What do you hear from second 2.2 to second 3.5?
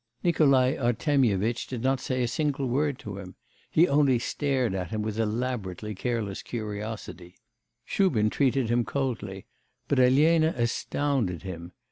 a single word to him;